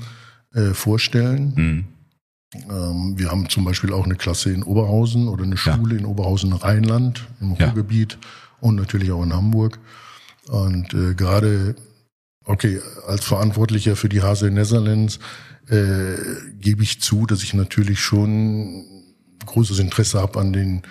[0.54, 1.52] äh, vorstellen.
[1.56, 1.84] Mhm.
[2.70, 6.52] Ähm, wir haben zum Beispiel auch eine Klasse in Oberhausen oder eine Schule in Oberhausen
[6.52, 7.66] Rheinland im Ja.
[7.66, 8.18] Ruhrgebiet
[8.60, 9.78] und natürlich auch in Hamburg.
[10.48, 11.74] Und äh, gerade,
[12.44, 15.18] okay, als Verantwortlicher für die HSL Netherlands
[15.68, 16.14] äh,
[16.60, 18.84] gebe ich zu, dass ich natürlich schon
[19.44, 20.82] großes Interesse habe an den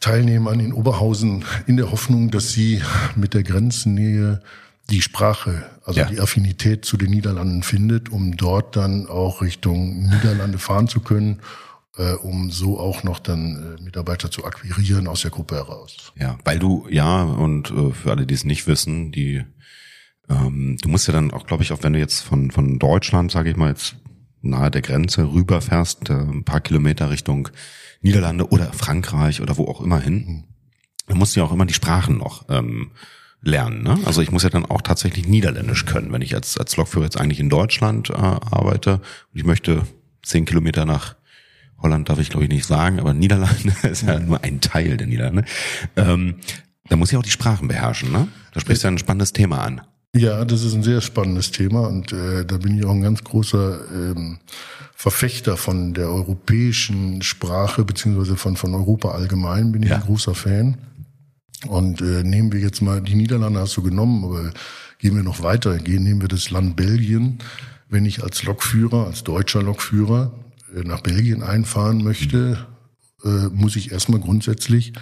[0.00, 2.82] Teilnehmern in Oberhausen in der Hoffnung, dass sie
[3.16, 4.40] mit der Grenznähe
[4.90, 6.06] die Sprache, also Ja.
[6.06, 11.40] die Affinität zu den Niederlanden findet, um dort dann auch Richtung Niederlande fahren zu können,
[11.98, 16.12] äh, um so auch noch dann äh, Mitarbeiter zu akquirieren aus der Gruppe heraus.
[16.18, 19.44] Ja, weil du, ja, und äh, für alle, die es nicht wissen, die,
[20.30, 23.30] ähm, du musst ja dann auch, glaube ich, auch wenn du jetzt von, von Deutschland,
[23.30, 23.96] sage ich mal, jetzt
[24.40, 27.48] nahe der Grenze rüberfährst, äh, ein paar Kilometer Richtung
[28.00, 30.44] Niederlande oder Frankreich oder wo auch immer hin,
[31.06, 32.92] dann musst du ja auch immer die Sprachen noch ähm,
[33.42, 33.82] lernen.
[33.82, 33.98] Ne?
[34.04, 37.20] Also ich muss ja dann auch tatsächlich Niederländisch können, wenn ich als, als Lokführer jetzt
[37.20, 39.82] eigentlich in Deutschland äh, arbeite und ich möchte
[40.22, 41.16] zehn Kilometer nach
[41.80, 45.06] Holland darf ich glaube ich nicht sagen, aber Niederlande ist ja nur ein Teil der
[45.06, 45.44] Niederlande.
[45.96, 46.36] Ähm,
[46.88, 48.28] da muss ich auch die Sprachen beherrschen, ne?
[48.52, 49.82] Da sprichst du ja ein spannendes Thema an.
[50.16, 53.22] Ja, das ist ein sehr spannendes Thema und äh, da bin ich auch ein ganz
[53.24, 54.38] großer ähm,
[54.94, 59.96] Verfechter von der europäischen Sprache beziehungsweise von von Europa allgemein bin ich Ja.
[59.96, 60.78] ein großer Fan.
[61.66, 64.52] Und äh, nehmen wir jetzt mal die Niederlande hast du genommen, aber
[64.98, 67.38] gehen wir noch weiter, gehen nehmen wir das Land Belgien.
[67.88, 70.32] Wenn ich als Lokführer, als deutscher Lokführer
[70.74, 72.66] äh, nach Belgien einfahren möchte,
[73.24, 74.92] äh, muss ich erstmal grundsätzlich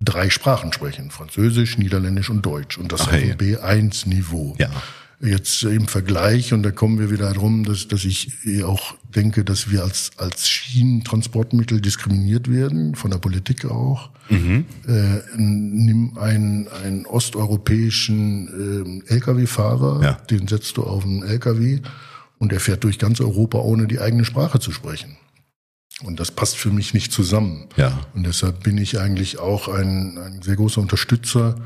[0.00, 1.10] drei Sprachen sprechen.
[1.10, 2.78] Französisch, Niederländisch und Deutsch.
[2.78, 4.56] Und das Ach, auf dem B1-Niveau.
[4.58, 4.70] Ja.
[5.22, 9.44] Jetzt im Vergleich, und da kommen wir wieder drum, dass, dass ich eh auch denke,
[9.44, 14.08] dass wir als, als Schienentransportmittel diskriminiert werden, von der Politik auch.
[14.30, 14.64] Mhm.
[14.88, 20.12] Äh, nimm einen, einen osteuropäischen ähm, Lkw-Fahrer, Ja.
[20.30, 21.80] den setzt du auf einen Lkw
[22.38, 25.16] und der fährt durch ganz Europa, ohne die eigene Sprache zu sprechen.
[26.02, 27.68] Und das passt für mich nicht zusammen.
[27.76, 28.06] Ja.
[28.14, 31.56] Und deshalb bin ich eigentlich auch ein, ein sehr großer Unterstützer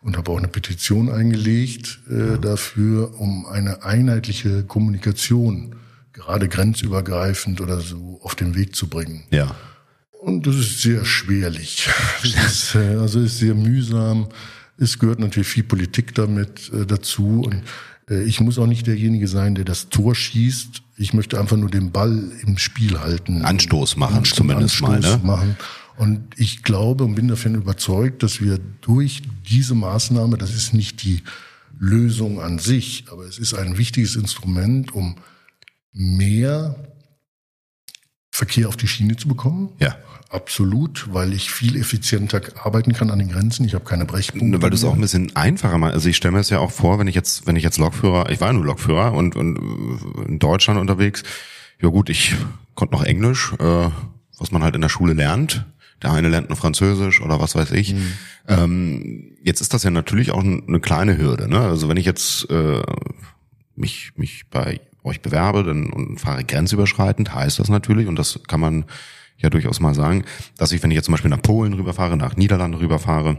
[0.00, 5.76] und habe auch eine Petition eingelegt äh, dafür, um eine einheitliche Kommunikation,
[6.12, 9.24] gerade grenzübergreifend oder so, auf den Weg zu bringen.
[9.30, 9.54] Ja.
[10.22, 11.88] Und das ist sehr schwerlich.
[12.22, 14.28] Das ist, äh, also ist sehr mühsam.
[14.78, 17.42] Es gehört natürlich viel Politik damit äh, dazu.
[17.44, 17.62] Und
[18.08, 20.81] äh, ich muss auch nicht derjenige sein, der das Tor schießt.
[21.02, 23.42] Ich möchte einfach nur den Ball im Spiel halten.
[23.42, 25.20] Anstoß machen, Anstoß- zumindest mal, ne?
[25.24, 25.56] machen.
[25.96, 31.02] Und ich glaube und bin davon überzeugt, dass wir durch diese Maßnahme, das ist nicht
[31.02, 31.22] die
[31.78, 35.16] Lösung an sich, aber es ist ein wichtiges Instrument, um
[35.92, 36.76] mehr
[38.42, 39.68] Verkehr auf die Schiene zu bekommen.
[39.78, 39.94] Ja.
[40.28, 43.64] Absolut, weil ich viel effizienter arbeiten kann an den Grenzen.
[43.64, 44.60] Ich habe keine Brechpunkte.
[44.60, 45.94] Weil du es auch ein bisschen einfacher machst.
[45.94, 48.30] Also ich stelle mir das ja auch vor, wenn ich jetzt, wenn ich jetzt Lokführer,
[48.30, 51.22] ich war ja nur Lokführer und, und äh, in Deutschland unterwegs,
[51.80, 52.34] ja gut, ich
[52.74, 53.90] konnte noch Englisch, äh,
[54.38, 55.66] was man halt in der Schule lernt.
[56.02, 57.94] Der eine lernt nur Französisch oder was weiß ich.
[58.48, 61.48] Ähm, jetzt ist das ja natürlich auch eine kleine Hürde.
[61.48, 61.60] Ne?
[61.60, 62.82] Also wenn ich jetzt äh,
[63.76, 68.60] mich, mich bei euch bewerbe dann, und fahre grenzüberschreitend, heißt das natürlich, und das kann
[68.60, 68.84] man
[69.36, 70.24] ja durchaus mal sagen,
[70.56, 73.38] dass ich, wenn ich jetzt zum Beispiel nach Polen rüberfahre, nach Niederlande rüberfahre,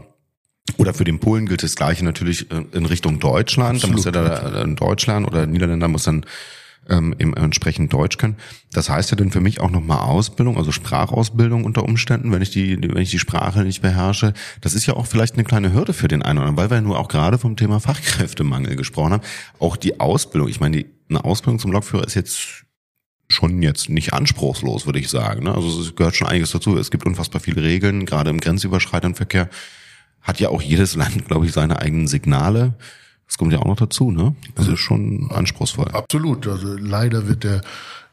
[0.78, 3.82] oder für den Polen gilt das Gleiche natürlich äh, in Richtung Deutschland.
[3.84, 6.24] Da muss ja da in Deutschland oder Niederländer muss dann
[6.88, 8.36] ähm, eben entsprechend Deutsch können.
[8.72, 12.50] Das heißt ja dann für mich auch nochmal Ausbildung, also Sprachausbildung unter Umständen, wenn ich
[12.50, 14.34] die, wenn ich die Sprache nicht beherrsche.
[14.60, 16.76] Das ist ja auch vielleicht eine kleine Hürde für den einen oder anderen, weil wir
[16.76, 19.22] ja nur auch gerade vom Thema Fachkräftemangel gesprochen haben.
[19.58, 22.64] Auch die Ausbildung, ich meine, die, eine Ausbildung zum Lokführer ist jetzt
[23.28, 25.44] schon jetzt nicht anspruchslos, würde ich sagen.
[25.44, 25.54] ne?
[25.54, 26.76] Also es gehört schon einiges dazu.
[26.76, 29.48] Es gibt unfassbar viele Regeln, gerade im grenzüberschreitenden Verkehr
[30.20, 32.74] hat ja auch jedes Land, glaube ich, seine eigenen Signale.
[33.26, 34.34] Das kommt ja auch noch dazu, ne?
[34.54, 35.88] Also ist schon anspruchsvoll.
[35.88, 36.46] Absolut.
[36.46, 37.62] Also leider wird der,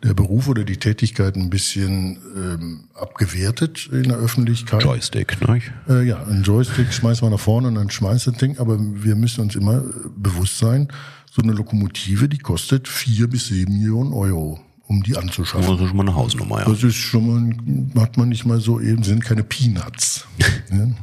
[0.04, 4.84] der Beruf oder die Tätigkeit ein bisschen ähm, abgewertet in der Öffentlichkeit.
[4.84, 5.62] Joystick, ne?
[5.88, 8.58] Äh, ja, ein Joystick schmeißt man nach vorne und dann schmeißt das Ding.
[8.58, 9.84] Aber wir müssen uns immer äh,
[10.16, 10.88] bewusst sein,
[11.30, 15.68] so eine Lokomotive, die kostet vier bis sieben Millionen Euro, um die anzuschaffen.
[15.70, 16.66] Das ist schon mal eine Hausnummer, ja.
[16.66, 20.26] Das ist schon mal, hat man nicht mal so eben, sind keine Peanuts.
[20.72, 20.96] ne?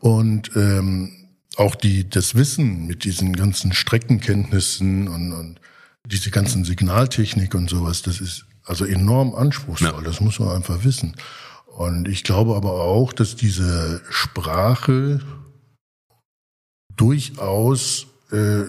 [0.00, 1.23] Und ähm,
[1.58, 5.60] auch die das Wissen mit diesen ganzen Streckenkenntnissen und, und
[6.06, 9.92] diese ganzen Signaltechnik und sowas, das ist also enorm anspruchsvoll.
[9.92, 10.00] Ja.
[10.02, 11.16] Das muss man einfach wissen.
[11.66, 15.20] Und ich glaube aber auch, dass diese Sprache
[16.94, 18.62] durchaus äh,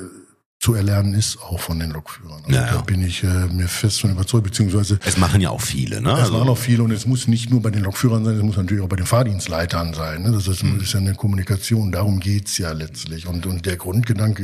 [0.66, 2.42] zu erlernen ist, auch von den Lokführern.
[2.44, 2.74] Also ja, ja.
[2.74, 4.98] Da bin ich äh, mir fest von überzeugt, beziehungsweise.
[5.06, 6.12] Es machen ja auch viele, ne?
[6.14, 8.42] Es also, machen auch viele und es muss nicht nur bei den Lokführern sein, es
[8.42, 10.24] muss natürlich auch bei den Fahrdienstleitern sein.
[10.24, 10.32] Ne?
[10.32, 10.80] Das, ist, mhm.
[10.80, 13.28] ist ja eine Kommunikation, darum geht's ja letztlich.
[13.28, 14.44] Und, und der Grundgedanke,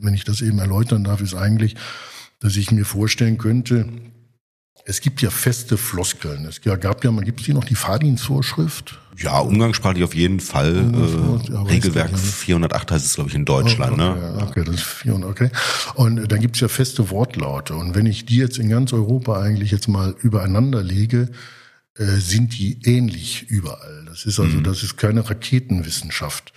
[0.00, 1.76] wenn ich das eben erläutern darf, ist eigentlich,
[2.40, 3.86] dass ich mir vorstellen könnte,
[4.84, 6.44] es gibt ja feste Floskeln.
[6.46, 8.98] Es gab ja, man gibt es hier noch die Fahrdienstvorschrift?
[9.18, 10.76] Ja, umgangssprachlich auf jeden Fall.
[10.76, 14.00] Äh, ja, Regelwerk 408 heißt es, glaube ich, in Deutschland.
[14.00, 14.46] Oh, okay, ne?
[14.48, 15.50] okay, das ist 400, okay.
[15.94, 17.74] Und äh, dann gibt es ja feste Wortlaute.
[17.74, 21.28] Und wenn ich die jetzt in ganz Europa eigentlich jetzt mal übereinander lege,
[21.96, 24.04] äh, sind die ähnlich überall.
[24.06, 24.64] Das ist also, mhm.
[24.64, 26.52] das ist keine Raketenwissenschaft.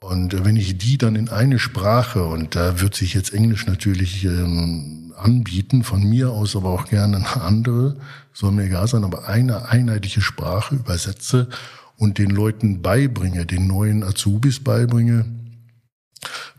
[0.00, 3.66] Und äh, wenn ich die dann in eine Sprache, und da wird sich jetzt Englisch
[3.66, 7.96] natürlich ähm, anbieten, von mir aus aber auch gerne eine andere,
[8.32, 11.48] soll mir egal sein, aber eine einheitliche Sprache übersetze
[11.96, 15.24] und den Leuten beibringe, den neuen Azubis beibringe,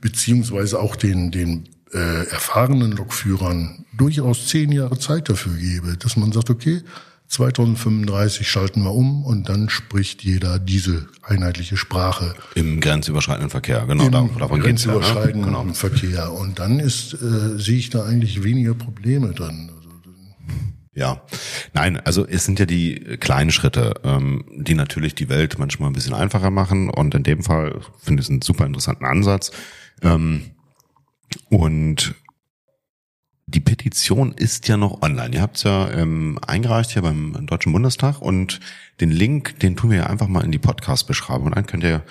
[0.02, 6.32] beziehungsweise auch den, den äh, erfahrenen Lokführern durchaus zehn Jahre Zeit dafür gebe, dass man
[6.32, 6.82] sagt, okay,
[7.27, 12.35] 2035 schalten wir um und dann spricht jeder diese einheitliche Sprache.
[12.55, 14.05] Im grenzüberschreitenden Verkehr, genau.
[14.05, 15.63] Im davon grenzüberschreitenden ja, ne?
[15.63, 15.73] genau.
[15.73, 16.31] Verkehr.
[16.31, 19.71] Und dann ist, äh, sehe ich da eigentlich weniger Probleme drin.
[19.75, 19.89] Also,
[20.93, 21.21] ja,
[21.73, 25.93] nein, also es sind ja die kleinen Schritte, ähm, die natürlich die Welt manchmal ein
[25.93, 26.89] bisschen einfacher machen.
[26.89, 29.51] Und in dem Fall finde ich es einen super interessanten Ansatz.
[30.01, 30.51] Ähm,
[31.49, 32.15] und
[33.47, 35.33] die Petition ist ja noch online.
[35.33, 38.60] Ihr habt es ja ähm, eingereicht hier beim Deutschen Bundestag und
[38.99, 41.51] den Link, den tun wir ja einfach mal in die Podcast-Beschreibung.
[41.51, 42.03] Dann könnt ihr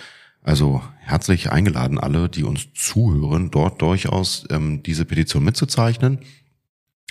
[0.42, 6.20] also herzlich eingeladen, alle, die uns zuhören, dort durchaus ähm, diese Petition mitzuzeichnen.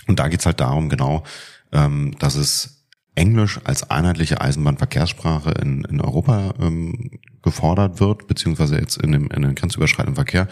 [0.08, 1.22] Und da geht's halt darum, genau,
[1.70, 2.84] ähm, dass es
[3.14, 7.10] Englisch als einheitliche Eisenbahnverkehrssprache in, in Europa ähm,
[7.42, 10.48] gefordert wird, beziehungsweise jetzt in dem, in den grenzüberschreitenden Verkehr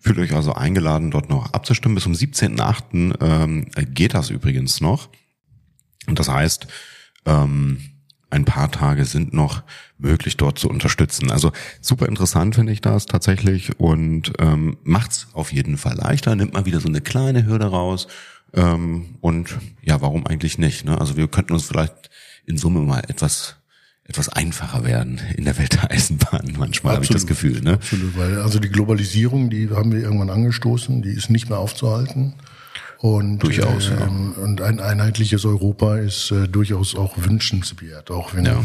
[0.00, 1.94] Fühlt euch also eingeladen, dort noch abzustimmen.
[1.94, 3.16] Bis zum 17.8.
[3.20, 5.08] Ähm, geht das übrigens noch.
[6.06, 6.66] Und das heißt,
[7.26, 7.78] ähm,
[8.30, 9.62] ein paar Tage sind noch
[9.96, 11.30] möglich, dort zu unterstützen.
[11.30, 16.52] Also super interessant finde ich das tatsächlich und ähm, macht's auf jeden Fall leichter, nimmt
[16.52, 18.06] mal wieder so eine kleine Hürde raus.
[18.54, 20.84] Ähm, und ja, warum eigentlich nicht?
[20.84, 20.98] Ne?
[20.98, 22.10] Also wir könnten uns vielleicht
[22.46, 23.56] in Summe mal etwas
[24.08, 26.54] etwas einfacher werden in der Welt der Eisenbahn.
[26.56, 27.60] Manchmal habe ich das Gefühl.
[27.60, 27.74] Ne?
[27.74, 32.34] Absolut, weil also die Globalisierung, die haben wir irgendwann angestoßen, die ist nicht mehr aufzuhalten.
[32.96, 34.42] Und, durchaus, ähm, ja.
[34.42, 38.64] und ein einheitliches Europa ist äh, durchaus auch wünschenswert, auch wenn ja.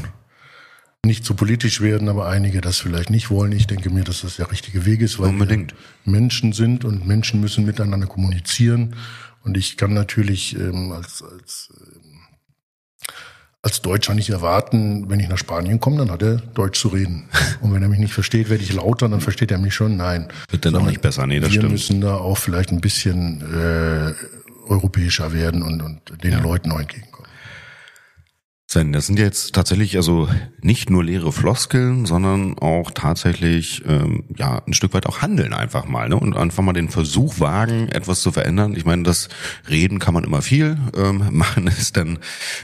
[1.05, 3.51] nicht zu so politisch werden, aber einige das vielleicht nicht wollen.
[3.51, 5.75] Ich denke mir, dass das der richtige Weg ist, weil Unbedingt.
[6.05, 8.95] wir Menschen sind und Menschen müssen miteinander kommunizieren.
[9.43, 11.69] Und ich kann natürlich ähm, als, als
[13.63, 17.29] als Deutscher nicht erwarten, wenn ich nach Spanien komme, dann hat er Deutsch zu reden.
[17.61, 19.95] Und wenn er mich nicht versteht, werde ich lauter, dann versteht er mich schon.
[19.95, 20.27] Nein.
[20.49, 21.63] Wird dann auch nicht besser, nee, das wir stimmt.
[21.63, 24.13] Wir müssen da auch vielleicht ein bisschen äh,
[24.69, 26.39] europäischer werden und, und den ja.
[26.39, 27.12] Leuten auch entgegenkommen.
[28.73, 30.27] Sven, das sind jetzt tatsächlich also
[30.63, 35.85] nicht nur leere Floskeln, sondern auch tatsächlich ähm, ja ein Stück weit auch handeln einfach
[35.85, 36.15] mal ne?
[36.15, 38.75] und einfach mal den Versuch wagen, etwas zu verändern.
[38.75, 39.29] Ich meine, das
[39.69, 42.17] Reden kann man immer viel, ähm, machen ist dann,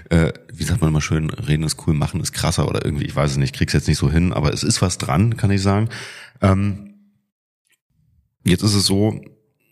[0.10, 3.16] äh, wie sagt man immer schön, Reden ist cool, machen ist krasser oder irgendwie, ich
[3.16, 5.62] weiß es nicht, krieg's jetzt nicht so hin, aber es ist was dran, kann ich
[5.62, 5.90] sagen.
[6.42, 6.96] Ähm,
[8.44, 9.22] jetzt ist es so,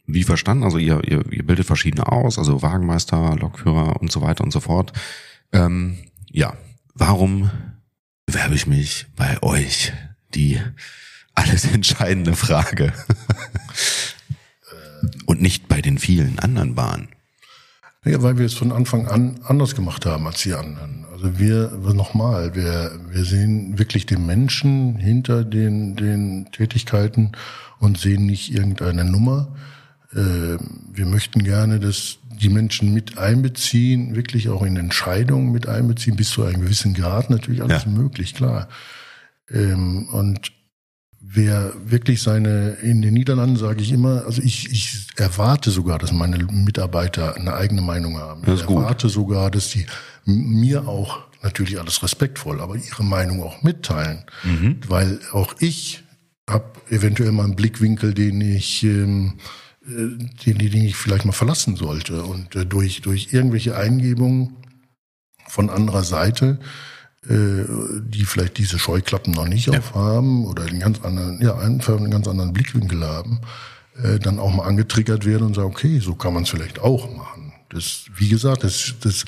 [0.05, 4.43] wie verstanden, also ihr, ihr, ihr bildet verschiedene aus, also Wagenmeister, Lokführer und so weiter
[4.43, 4.93] und so fort.
[5.51, 5.97] Ähm,
[6.37, 6.53] ja,
[6.93, 7.49] warum
[8.27, 9.91] bewerbe ich mich bei euch?
[10.35, 10.61] Die
[11.33, 12.93] alles entscheidende Frage.
[15.25, 17.07] Und nicht bei den vielen anderen Bahnen.
[18.05, 21.05] Ja, weil wir es von Anfang an anders gemacht haben als die anderen.
[21.11, 27.31] Also wir, nochmal, wir, wir sehen wirklich den Menschen hinter den, den Tätigkeiten
[27.79, 29.55] und sehen nicht irgendeine Nummer.
[30.13, 30.57] Äh,
[30.93, 36.29] wir möchten gerne, dass die Menschen mit einbeziehen, wirklich auch in Entscheidungen mit einbeziehen, bis
[36.29, 37.89] zu einem gewissen Grad natürlich alles ja.
[37.91, 38.69] möglich, klar.
[39.49, 40.51] Ähm, und
[41.19, 46.11] wer wirklich seine, in den Niederlanden sage ich immer, also ich, ich erwarte sogar, dass
[46.11, 48.43] meine Mitarbeiter eine eigene Meinung haben.
[48.45, 49.13] Das ich erwarte gut.
[49.13, 49.85] sogar, dass die
[50.25, 54.23] mir auch natürlich alles respektvoll, aber ihre Meinung auch mitteilen.
[54.43, 54.79] Mhm.
[54.87, 56.03] Weil auch ich
[56.49, 59.33] habe eventuell mal einen Blickwinkel, den ich ähm,
[59.87, 62.23] den, den ich vielleicht mal verlassen sollte.
[62.23, 64.57] Und äh, durch, durch irgendwelche Eingebungen
[65.47, 66.59] von anderer Seite
[67.29, 67.65] äh,
[68.03, 69.77] die vielleicht diese Scheuklappen noch nicht ja.
[69.77, 73.41] aufhaben oder einen ganz anderen, ja, einfach einen ganz anderen Blickwinkel haben,
[74.01, 77.13] äh, dann auch mal angetriggert werden und sagen, okay, so kann man es vielleicht auch
[77.13, 77.51] machen.
[77.69, 79.25] Das, wie gesagt, das, das,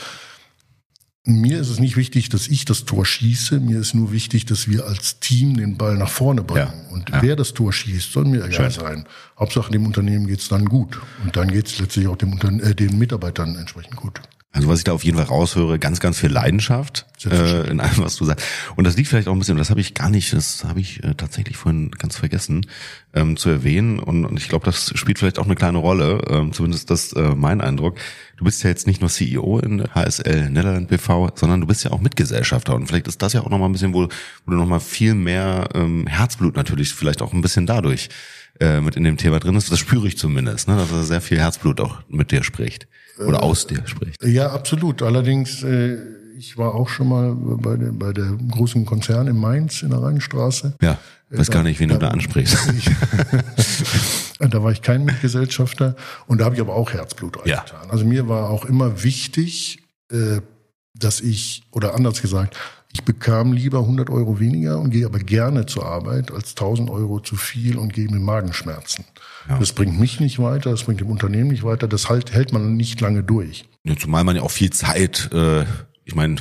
[1.30, 3.60] mir ist es nicht wichtig, dass ich das Tor schieße.
[3.60, 6.68] Mir ist nur wichtig, dass wir als Team den Ball nach vorne bringen.
[6.68, 6.94] Ja.
[6.94, 7.22] Und ja.
[7.22, 9.06] wer das Tor schießt, soll mir egal sein.
[9.40, 11.00] Hauptsache dem Unternehmen geht's dann gut.
[11.24, 14.22] Und dann geht's letztlich auch dem, äh, den Mitarbeitern entsprechend gut.
[14.52, 18.00] Also was ich da auf jeden Fall raushöre, ganz, ganz viel Leidenschaft äh, in allem,
[18.00, 18.44] was du sagst.
[18.76, 21.04] Und das liegt vielleicht auch ein bisschen, das habe ich gar nicht, das habe ich
[21.04, 22.66] äh, tatsächlich vorhin ganz vergessen
[23.14, 24.00] ähm, zu erwähnen.
[24.00, 27.36] Und, und ich glaube, das spielt vielleicht auch eine kleine Rolle, ähm, zumindest das äh,
[27.36, 28.00] mein Eindruck.
[28.38, 31.92] Du bist ja jetzt nicht nur CEO in HSL Netherland BV, sondern du bist ja
[31.92, 32.74] auch Mitgesellschafter.
[32.74, 34.06] Und vielleicht ist das ja auch nochmal ein bisschen, wo,
[34.46, 38.10] wo du nochmal viel mehr ähm, Herzblut natürlich vielleicht auch ein bisschen dadurch
[38.60, 39.72] äh, mit in dem Thema drin ist.
[39.72, 40.76] Das spüre ich zumindest, ne?
[40.76, 42.88] dass er sehr viel Herzblut auch mit dir spricht
[43.20, 44.24] oder aus dir spricht.
[44.24, 45.02] Ja, absolut.
[45.02, 45.98] Allerdings, äh,
[46.38, 50.02] ich war auch schon mal bei der, bei der großen Konzern in Mainz in der
[50.02, 50.76] Rheinstraße.
[50.82, 50.98] Ja,
[51.30, 52.58] weiß da, gar nicht, wen da, du da ansprichst.
[54.40, 55.96] da war ich kein Mitgesellschafter
[56.28, 57.86] und da habe ich aber auch Herzblut reingetan.
[57.86, 57.90] Ja.
[57.90, 59.80] Also mir war auch immer wichtig,
[60.12, 60.42] äh,
[60.96, 62.58] dass ich, oder anders gesagt,
[62.92, 67.20] ich bekam lieber 100 Euro weniger und gehe aber gerne zur Arbeit als 1000 Euro
[67.20, 69.06] zu viel und gehe mit Magenschmerzen.
[69.48, 69.60] Ja.
[69.60, 72.76] Das bringt mich nicht weiter, das bringt dem Unternehmen nicht weiter, das halt, hält man
[72.78, 73.66] nicht lange durch.
[73.84, 75.66] Ja, zumal man ja auch viel Zeit, äh,
[76.04, 76.38] ich meine,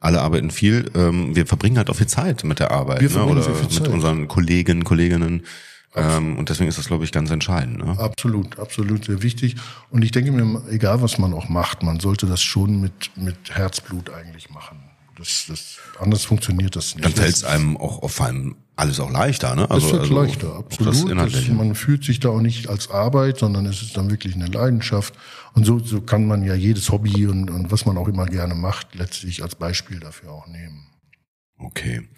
[0.00, 3.24] alle arbeiten viel, ähm, wir verbringen halt auch viel Zeit mit der Arbeit wir ne?
[3.26, 5.42] oder mit unseren Kollegen, Kolleginnen.
[5.94, 7.84] Ähm, und deswegen ist das, glaube ich, ganz entscheidend.
[7.84, 7.98] Ne?
[7.98, 9.56] Absolut, absolut sehr wichtig.
[9.90, 13.36] Und ich denke mir, egal was man auch macht, man sollte das schon mit, mit
[13.50, 14.78] Herzblut eigentlich machen.
[15.22, 17.04] Das, das, anders funktioniert das nicht.
[17.04, 19.70] Dann fällt es einem auch auf allem alles auch leichter, ne?
[19.70, 21.16] Also, es wird also leichter, absolut.
[21.16, 24.34] Das das, man fühlt sich da auch nicht als Arbeit, sondern es ist dann wirklich
[24.34, 25.14] eine Leidenschaft.
[25.54, 28.56] Und so, so kann man ja jedes Hobby und, und was man auch immer gerne
[28.56, 30.88] macht, letztlich als Beispiel dafür auch nehmen.
[31.58, 32.08] Okay.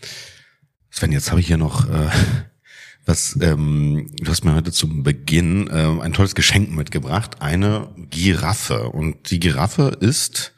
[0.88, 2.08] Sven, jetzt habe ich hier noch äh,
[3.04, 8.88] was, ähm, du hast mir heute zum Beginn äh, ein tolles Geschenk mitgebracht, eine Giraffe.
[8.88, 10.53] Und die Giraffe ist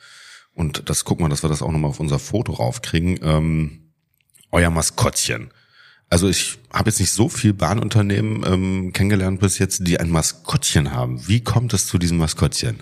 [0.56, 3.92] und das gucken wir, dass wir das auch nochmal auf unser Foto raufkriegen, ähm,
[4.50, 5.50] euer Maskottchen.
[6.08, 10.92] Also ich habe jetzt nicht so viel Bahnunternehmen ähm, kennengelernt bis jetzt, die ein Maskottchen
[10.92, 11.28] haben.
[11.28, 12.76] Wie kommt es zu diesem Maskottchen?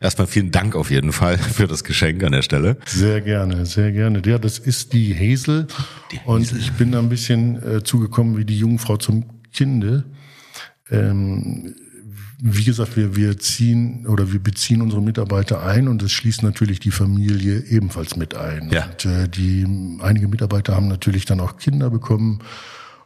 [0.00, 2.78] Erstmal vielen Dank auf jeden Fall für das Geschenk an der Stelle.
[2.86, 4.22] Sehr gerne, sehr gerne.
[4.24, 5.68] Ja, das ist die Hazel.
[6.10, 6.26] Die Hazel.
[6.26, 10.04] Und ich bin da ein bisschen äh, zugekommen wie die Jungfrau zum Kinde.
[10.90, 11.76] Ähm,
[12.42, 16.80] wie gesagt, wir, wir ziehen oder wir beziehen unsere Mitarbeiter ein und das schließt natürlich
[16.80, 18.70] die Familie ebenfalls mit ein.
[18.70, 18.86] Ja.
[18.86, 19.66] Und äh, die
[20.00, 22.40] einige Mitarbeiter haben natürlich dann auch Kinder bekommen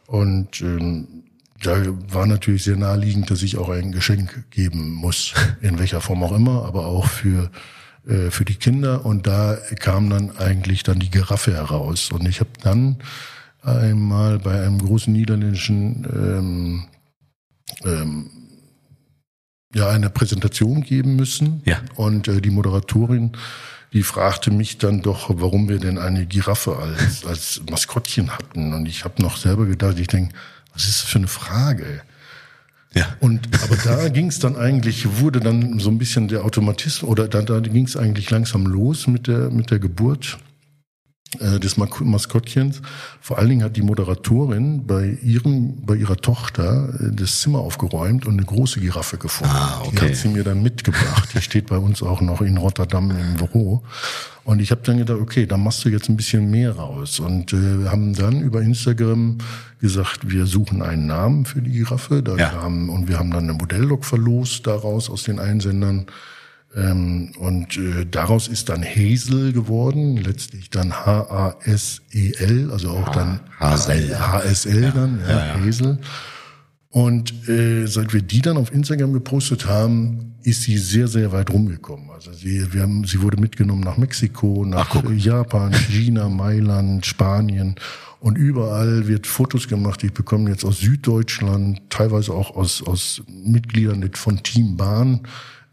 [0.07, 1.07] und ähm,
[1.61, 6.23] da war natürlich sehr naheliegend, dass ich auch ein Geschenk geben muss, in welcher Form
[6.23, 7.49] auch immer, aber auch für
[8.07, 9.05] äh, für die Kinder.
[9.05, 12.11] Und da kam dann eigentlich dann die Giraffe heraus.
[12.11, 12.97] Und ich habe dann
[13.63, 16.85] einmal bei einem großen niederländischen ähm,
[17.83, 18.29] ähm,
[19.75, 21.61] ja eine Präsentation geben müssen.
[21.65, 21.81] Ja.
[21.95, 23.33] Und äh, die Moderatorin,
[23.93, 28.73] die fragte mich dann doch, warum wir denn eine Giraffe als, als Maskottchen hatten.
[28.73, 30.33] Und ich habe noch selber gedacht, ich denke,
[30.73, 32.01] was ist das für eine Frage?
[32.93, 33.15] Ja.
[33.19, 37.27] Und aber da ging es dann eigentlich, wurde dann so ein bisschen der Automatismus oder
[37.27, 40.37] da, da ging es eigentlich langsam los mit der mit der Geburt
[41.39, 42.81] äh, des Maskottchens.
[43.21, 48.25] Vor allen Dingen hat die Moderatorin bei ihrem, bei ihrer Tochter äh, das Zimmer aufgeräumt
[48.25, 49.53] und eine große Giraffe gefunden.
[49.55, 49.91] Ah, okay.
[49.91, 51.29] Die hat sie mir dann mitgebracht.
[51.33, 53.83] Die steht bei uns auch noch in Rotterdam im Büro.
[54.43, 57.19] Und ich habe dann gedacht, okay, da machst du jetzt ein bisschen mehr raus.
[57.19, 59.39] Und äh, haben dann über Instagram
[59.79, 62.21] gesagt, wir suchen einen Namen für die Giraffe.
[62.21, 62.51] Da ja.
[62.51, 66.05] haben, und wir haben dann eine Modelllok verlost daraus aus den Einsendern.
[66.75, 74.17] Ähm, und äh, daraus ist dann Hazel geworden, letztlich dann H-A-S-E-L, also auch dann HSL,
[74.19, 74.91] HSL ja.
[74.91, 75.99] dann, ja, ja, Hazel.
[76.89, 81.49] Und äh, seit wir die dann auf Instagram gepostet haben, ist sie sehr, sehr weit
[81.49, 82.09] rumgekommen.
[82.11, 87.75] Also sie, wir haben, sie wurde mitgenommen nach Mexiko, nach Ach, Japan, China, Mailand, Spanien.
[88.19, 90.03] Und überall wird Fotos gemacht.
[90.03, 95.21] Ich bekomme jetzt aus Süddeutschland, teilweise auch aus, aus Mitgliedern von Team Bahn,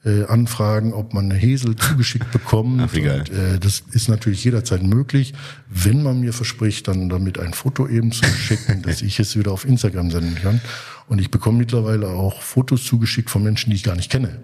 [0.05, 2.81] äh, anfragen, ob man eine Hesel zugeschickt bekommt.
[2.83, 3.21] Ach, wie geil.
[3.21, 5.33] Und, äh, das ist natürlich jederzeit möglich,
[5.69, 9.53] wenn man mir verspricht, dann damit ein Foto eben zu schicken, dass ich es wieder
[9.53, 10.61] auf Instagram senden kann.
[11.07, 14.41] Und ich bekomme mittlerweile auch Fotos zugeschickt von Menschen, die ich gar nicht kenne.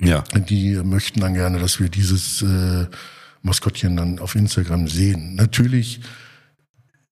[0.00, 0.24] Ja.
[0.48, 2.86] Die möchten dann gerne, dass wir dieses äh,
[3.42, 5.34] Maskottchen dann auf Instagram sehen.
[5.34, 6.00] Natürlich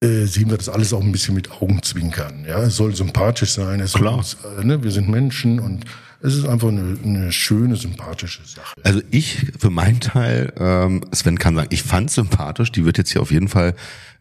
[0.03, 2.45] äh, sehen wir das alles auch ein bisschen mit Augenzwinkern.
[2.47, 3.81] Ja, es soll sympathisch sein.
[3.81, 4.23] Es Klar.
[4.23, 5.85] Soll, äh, ne, wir sind Menschen und
[6.27, 8.75] es ist einfach eine, eine schöne, sympathische Sache.
[8.83, 12.73] Also ich für meinen Teil, ähm, Sven kann sagen, ich fand sympathisch.
[12.73, 13.75] Die wird jetzt hier auf jeden Fall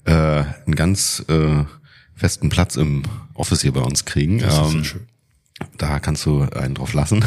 [0.05, 1.63] äh, einen ganz äh,
[2.15, 3.03] festen Platz im
[3.33, 4.39] Office hier bei uns kriegen.
[4.39, 5.01] Das ist Ähm, sehr schön.
[5.77, 7.23] Da kannst du einen drauf lassen.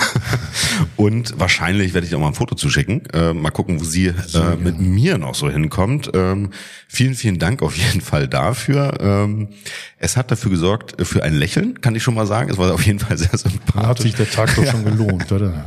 [0.96, 3.06] Und wahrscheinlich werde ich auch mal ein Foto zuschicken.
[3.14, 6.10] Äh, mal gucken, wo sie äh, mit mir noch so hinkommt.
[6.12, 6.50] Ähm,
[6.88, 8.98] vielen, vielen Dank auf jeden Fall dafür.
[9.00, 9.48] Ähm,
[9.96, 12.50] es hat dafür gesorgt, äh, für ein Lächeln, kann ich schon mal sagen.
[12.50, 14.02] Es war auf jeden Fall sehr Da hat sympathisch.
[14.02, 15.64] sich der Tag doch schon gelohnt, oder?